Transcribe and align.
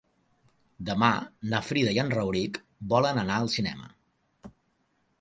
Demà 0.87 1.09
na 1.51 1.59
Frida 1.67 1.95
i 1.97 2.01
en 2.05 2.11
Rauric 2.15 2.59
volen 2.97 3.23
anar 3.27 3.39
al 3.45 3.55
cinema. 3.61 3.95